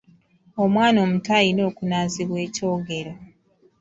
Omwana 0.63 0.97
omuto 1.05 1.29
alina 1.39 1.61
okunaazibwa 1.69 2.37
ekyogero. 2.47 3.13